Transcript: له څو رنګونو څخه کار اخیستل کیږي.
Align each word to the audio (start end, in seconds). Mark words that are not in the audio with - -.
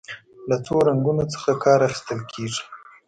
له 0.49 0.57
څو 0.65 0.75
رنګونو 0.87 1.23
څخه 1.33 1.51
کار 1.63 1.79
اخیستل 1.87 2.19
کیږي. 2.33 2.63